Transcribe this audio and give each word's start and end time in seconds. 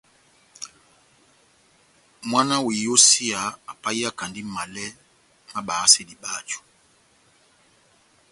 Mwána 2.29 2.55
wa 2.65 2.71
iyósiya 2.77 3.41
apahiyakandi 3.71 4.41
malɛ 4.53 4.85
má 5.51 5.59
bayasedi 5.67 6.15
báju. 6.21 6.59